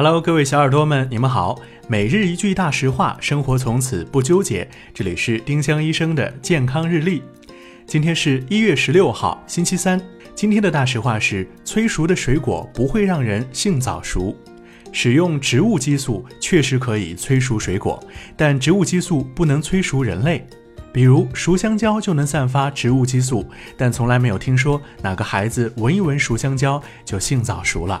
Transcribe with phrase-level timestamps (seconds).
[0.00, 1.60] Hello，各位小耳朵们，你们好。
[1.88, 4.70] 每日一句大实话，生活从此不纠结。
[4.94, 7.20] 这里是丁香医生的健康日历。
[7.84, 10.00] 今天是一月十六号，星期三。
[10.36, 14.36] 今天的大实话是：催熟的水果不会让人性早熟。
[14.92, 18.00] 使用植物激素确实可以催熟水果，
[18.36, 20.46] 但植物激素不能催熟人类。
[20.92, 23.44] 比如熟香蕉就能散发植物激素，
[23.76, 28.00] 但从来没有听说哪个孩子闻一闻熟香蕉就性早熟了。